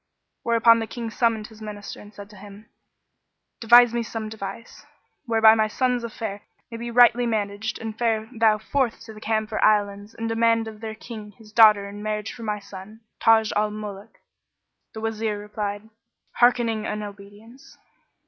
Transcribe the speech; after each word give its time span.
where 0.41 0.55
upon 0.57 0.79
the 0.79 0.87
King 0.87 1.11
summoned 1.11 1.45
his 1.45 1.61
Minister 1.61 2.01
and 2.01 2.11
said 2.11 2.27
to 2.31 2.35
him, 2.35 2.67
"Devise 3.59 3.93
me 3.93 4.01
some 4.01 4.29
device, 4.29 4.83
whereby 5.27 5.53
my 5.53 5.67
son's 5.67 6.03
affair 6.03 6.41
may 6.71 6.77
be 6.77 6.89
rightly 6.89 7.27
managed 7.27 7.77
and 7.77 7.95
fare 7.95 8.27
thou 8.35 8.57
forth 8.57 8.99
to 9.01 9.13
the 9.13 9.21
Camphor 9.21 9.63
Islands 9.63 10.15
and 10.15 10.27
demand 10.27 10.67
of 10.67 10.81
their 10.81 10.95
King 10.95 11.33
his 11.33 11.53
daughter 11.53 11.87
in 11.87 12.01
marriage 12.01 12.33
for 12.33 12.41
my 12.41 12.57
son, 12.57 13.01
Taj 13.19 13.51
al 13.55 13.69
Muluk." 13.69 14.17
The 14.95 15.01
Wazir 15.01 15.37
replied, 15.37 15.87
"Hearkening 16.37 16.87
and 16.87 17.03
obedience." 17.03 17.77